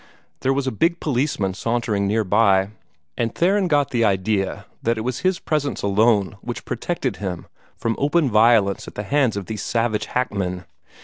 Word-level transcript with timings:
There 0.39 0.51
was 0.51 0.65
a 0.65 0.71
big 0.71 0.99
policeman 0.99 1.53
sauntering 1.53 2.07
near 2.07 2.23
by, 2.23 2.69
and 3.15 3.35
Theron 3.35 3.67
got 3.67 3.91
the 3.91 4.03
idea 4.03 4.65
that 4.81 4.97
it 4.97 5.01
was 5.01 5.19
his 5.19 5.37
presence 5.37 5.83
alone 5.83 6.37
which 6.41 6.65
protected 6.65 7.17
him 7.17 7.45
from 7.77 7.95
open 7.99 8.27
violence 8.31 8.87
at 8.87 8.95
the 8.95 9.03
hands 9.03 9.37
of 9.37 9.45
these 9.45 9.61
savage 9.61 10.07
hackmen. 10.07 10.65